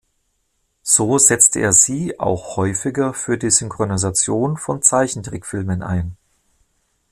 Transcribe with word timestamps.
So 0.81 1.19
setzte 1.19 1.59
er 1.59 1.73
sie 1.73 2.19
auch 2.19 2.57
häufiger 2.57 3.13
für 3.13 3.37
die 3.37 3.51
Synchronisation 3.51 4.57
von 4.57 4.81
Zeichentrickfilmen 4.81 5.83
ein. 5.83 6.17